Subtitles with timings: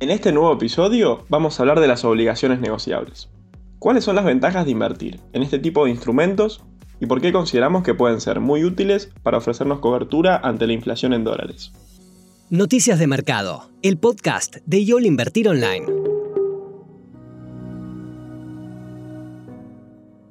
[0.00, 3.28] En este nuevo episodio vamos a hablar de las obligaciones negociables.
[3.80, 6.62] ¿Cuáles son las ventajas de invertir en este tipo de instrumentos
[7.00, 11.14] y por qué consideramos que pueden ser muy útiles para ofrecernos cobertura ante la inflación
[11.14, 11.72] en dólares?
[12.48, 15.86] Noticias de Mercado, el podcast de YOL Invertir Online.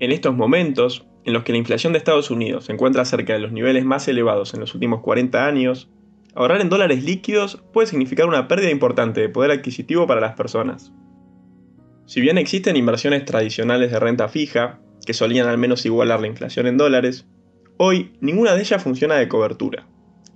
[0.00, 3.38] En estos momentos, en los que la inflación de Estados Unidos se encuentra cerca de
[3.38, 5.88] los niveles más elevados en los últimos 40 años,
[6.34, 10.92] Ahorrar en dólares líquidos puede significar una pérdida importante de poder adquisitivo para las personas.
[12.06, 16.66] Si bien existen inversiones tradicionales de renta fija, que solían al menos igualar la inflación
[16.66, 17.26] en dólares,
[17.76, 19.86] hoy ninguna de ellas funciona de cobertura,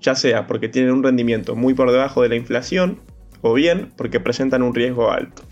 [0.01, 3.01] ya sea porque tienen un rendimiento muy por debajo de la inflación,
[3.41, 5.43] o bien porque presentan un riesgo alto.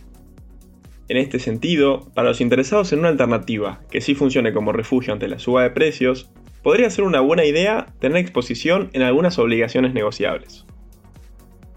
[1.08, 5.28] En este sentido, para los interesados en una alternativa que sí funcione como refugio ante
[5.28, 6.30] la suba de precios,
[6.64, 10.64] podría ser una buena idea tener exposición en algunas obligaciones negociables.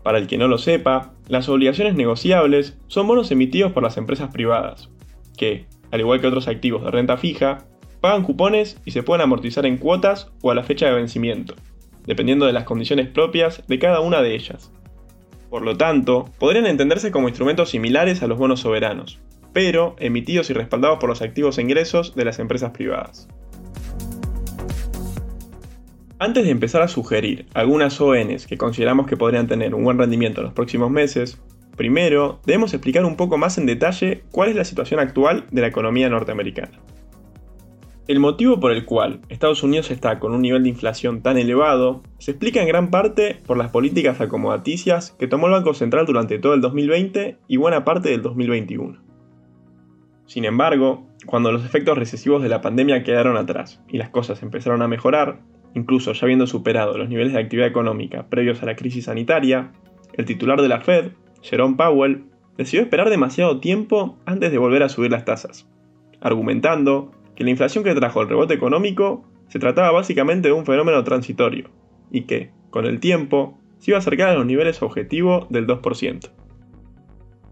[0.01, 4.31] Para el que no lo sepa, las obligaciones negociables son bonos emitidos por las empresas
[4.31, 4.89] privadas,
[5.37, 7.65] que, al igual que otros activos de renta fija,
[7.99, 11.55] pagan cupones y se pueden amortizar en cuotas o a la fecha de vencimiento,
[12.05, 14.71] dependiendo de las condiciones propias de cada una de ellas.
[15.49, 19.19] Por lo tanto, podrían entenderse como instrumentos similares a los bonos soberanos,
[19.51, 23.27] pero emitidos y respaldados por los activos e ingresos de las empresas privadas.
[26.19, 30.41] Antes de empezar a sugerir algunas ONs que consideramos que podrían tener un buen rendimiento
[30.41, 31.39] en los próximos meses,
[31.75, 35.67] primero debemos explicar un poco más en detalle cuál es la situación actual de la
[35.67, 36.79] economía norteamericana.
[38.07, 42.01] El motivo por el cual Estados Unidos está con un nivel de inflación tan elevado
[42.17, 46.39] se explica en gran parte por las políticas acomodaticias que tomó el Banco Central durante
[46.39, 49.03] todo el 2020 y buena parte del 2021.
[50.25, 54.81] Sin embargo, cuando los efectos recesivos de la pandemia quedaron atrás y las cosas empezaron
[54.81, 55.41] a mejorar,
[55.77, 59.73] Incluso ya habiendo superado los niveles de actividad económica previos a la crisis sanitaria,
[60.13, 61.11] el titular de la Fed,
[61.43, 62.23] Jerome Powell,
[62.57, 65.69] decidió esperar demasiado tiempo antes de volver a subir las tasas,
[66.19, 71.03] argumentando que la inflación que trajo el rebote económico se trataba básicamente de un fenómeno
[71.03, 71.69] transitorio,
[72.09, 76.31] y que, con el tiempo, se iba a acercar a los niveles objetivo del 2%.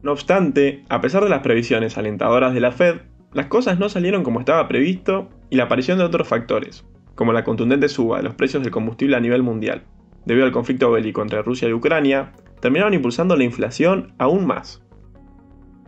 [0.01, 3.01] No obstante, a pesar de las previsiones alentadoras de la Fed,
[3.33, 6.85] las cosas no salieron como estaba previsto y la aparición de otros factores,
[7.15, 9.83] como la contundente suba de los precios del combustible a nivel mundial,
[10.25, 14.83] debido al conflicto bélico entre Rusia y Ucrania, terminaron impulsando la inflación aún más.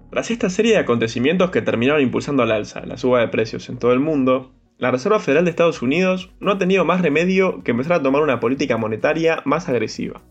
[0.09, 3.77] Tras esta serie de acontecimientos que terminaron impulsando al alza la suba de precios en
[3.77, 7.71] todo el mundo, la Reserva Federal de Estados Unidos no ha tenido más remedio que
[7.71, 10.21] empezar a tomar una política monetaria más agresiva.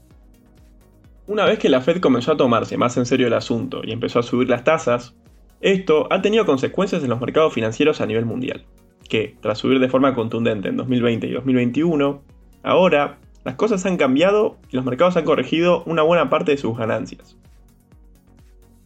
[1.26, 4.20] Una vez que la Fed comenzó a tomarse más en serio el asunto y empezó
[4.20, 5.16] a subir las tasas,
[5.60, 8.64] esto ha tenido consecuencias en los mercados financieros a nivel mundial
[9.08, 12.22] que, tras subir de forma contundente en 2020 y 2021,
[12.62, 16.76] ahora las cosas han cambiado y los mercados han corregido una buena parte de sus
[16.76, 17.38] ganancias.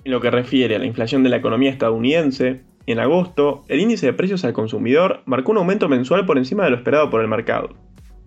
[0.05, 4.07] En lo que refiere a la inflación de la economía estadounidense, en agosto, el índice
[4.07, 7.29] de precios al consumidor marcó un aumento mensual por encima de lo esperado por el
[7.29, 7.71] mercado.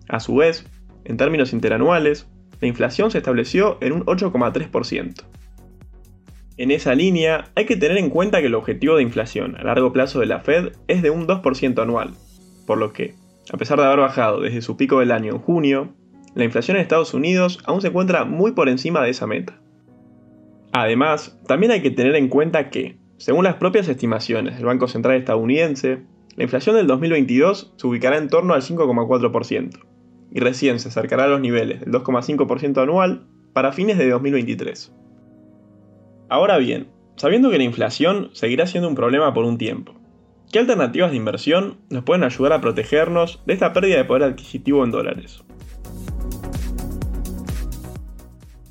[0.08, 0.66] A su vez,
[1.04, 2.28] en términos interanuales,
[2.60, 5.24] la inflación se estableció en un 8,3%.
[6.56, 9.92] En esa línea, hay que tener en cuenta que el objetivo de inflación a largo
[9.92, 12.12] plazo de la Fed es de un 2% anual,
[12.64, 13.16] por lo que,
[13.52, 15.94] a pesar de haber bajado desde su pico del año en junio,
[16.36, 19.60] la inflación en Estados Unidos aún se encuentra muy por encima de esa meta.
[20.72, 25.16] Además, también hay que tener en cuenta que, según las propias estimaciones del Banco Central
[25.16, 26.02] estadounidense,
[26.36, 29.80] la inflación del 2022 se ubicará en torno al 5,4%,
[30.32, 34.92] y recién se acercará a los niveles del 2,5% anual para fines de 2023.
[36.34, 39.94] Ahora bien, sabiendo que la inflación seguirá siendo un problema por un tiempo,
[40.50, 44.82] ¿qué alternativas de inversión nos pueden ayudar a protegernos de esta pérdida de poder adquisitivo
[44.82, 45.44] en dólares?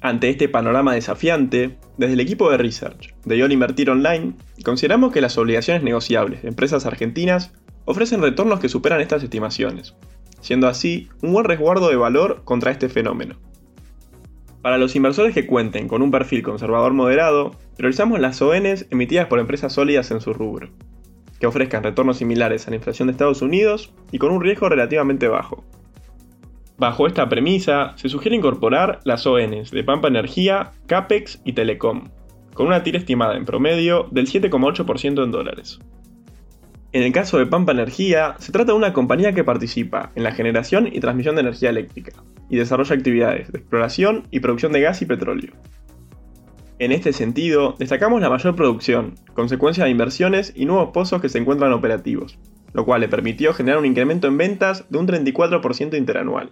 [0.01, 4.33] Ante este panorama desafiante, desde el equipo de research de YOL Invertir Online,
[4.65, 7.53] consideramos que las obligaciones negociables de empresas argentinas
[7.85, 9.95] ofrecen retornos que superan estas estimaciones,
[10.41, 13.37] siendo así un buen resguardo de valor contra este fenómeno.
[14.63, 19.39] Para los inversores que cuenten con un perfil conservador moderado, priorizamos las ONs emitidas por
[19.39, 20.69] empresas sólidas en su rubro,
[21.37, 25.27] que ofrezcan retornos similares a la inflación de Estados Unidos y con un riesgo relativamente
[25.27, 25.65] bajo.
[26.77, 32.05] Bajo esta premisa, se sugiere incorporar las ONs de Pampa Energía, Capex y Telecom,
[32.53, 35.79] con una tira estimada en promedio del 7,8% en dólares.
[36.93, 40.31] En el caso de Pampa Energía, se trata de una compañía que participa en la
[40.31, 42.13] generación y transmisión de energía eléctrica,
[42.49, 45.53] y desarrolla actividades de exploración y producción de gas y petróleo.
[46.79, 51.37] En este sentido, destacamos la mayor producción, consecuencia de inversiones y nuevos pozos que se
[51.37, 52.39] encuentran operativos,
[52.73, 56.51] lo cual le permitió generar un incremento en ventas de un 34% interanual.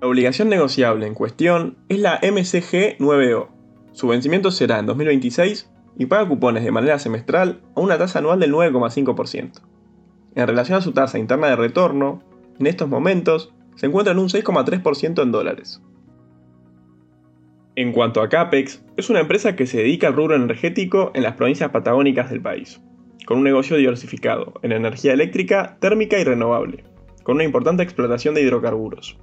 [0.00, 3.48] La obligación negociable en cuestión es la MCG 9O,
[3.92, 8.40] Su vencimiento será en 2026 y paga cupones de manera semestral a una tasa anual
[8.40, 9.60] del 9,5%.
[10.34, 12.22] En relación a su tasa interna de retorno,
[12.58, 15.82] en estos momentos se encuentra en un 6,3% en dólares.
[17.74, 21.36] En cuanto a CAPEX, es una empresa que se dedica al rubro energético en las
[21.36, 22.82] provincias patagónicas del país,
[23.24, 26.84] con un negocio diversificado en energía eléctrica, térmica y renovable,
[27.22, 29.18] con una importante explotación de hidrocarburos.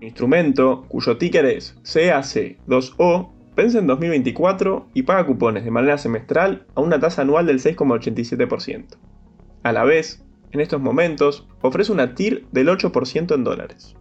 [0.00, 6.82] Instrumento, cuyo ticker es CAC2O, vence en 2024 y paga cupones de manera semestral a
[6.82, 8.98] una tasa anual del 6,87%.
[9.62, 13.94] A la vez, en estos momentos, ofrece una TIR del 8% en dólares.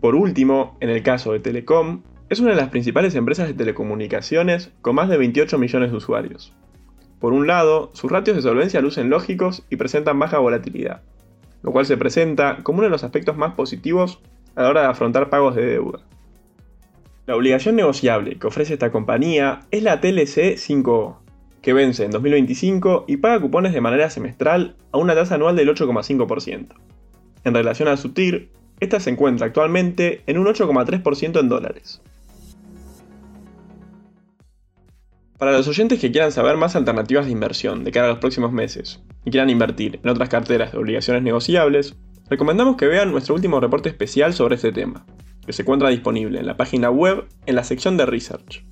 [0.00, 4.72] Por último, en el caso de Telecom, es una de las principales empresas de telecomunicaciones
[4.82, 6.54] con más de 28 millones de usuarios.
[7.20, 11.02] Por un lado, sus ratios de solvencia lucen lógicos y presentan baja volatilidad,
[11.62, 14.20] lo cual se presenta como uno de los aspectos más positivos
[14.54, 16.00] a la hora de afrontar pagos de deuda.
[17.26, 21.16] La obligación negociable que ofrece esta compañía es la TLC 5O,
[21.64, 25.70] que vence en 2025 y paga cupones de manera semestral a una tasa anual del
[25.70, 26.66] 8,5%.
[27.42, 28.50] En relación a su TIR,
[28.80, 32.02] esta se encuentra actualmente en un 8,3% en dólares.
[35.38, 38.52] Para los oyentes que quieran saber más alternativas de inversión de cara a los próximos
[38.52, 41.96] meses y quieran invertir en otras carteras de obligaciones negociables,
[42.28, 45.06] recomendamos que vean nuestro último reporte especial sobre este tema,
[45.46, 48.66] que se encuentra disponible en la página web en la sección de Research.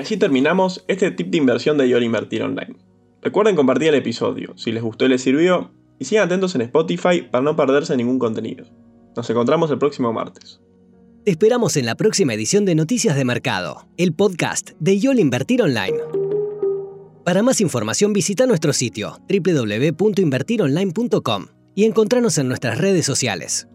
[0.00, 2.74] Así terminamos este tip de inversión de YOL Invertir Online.
[3.20, 7.20] Recuerden compartir el episodio si les gustó y les sirvió, y sigan atentos en Spotify
[7.30, 8.64] para no perderse ningún contenido.
[9.14, 10.62] Nos encontramos el próximo martes.
[11.26, 15.60] Te esperamos en la próxima edición de Noticias de Mercado, el podcast de YOL Invertir
[15.60, 15.98] Online.
[17.22, 23.68] Para más información visita nuestro sitio www.invertironline.com y encontrarnos en nuestras redes sociales.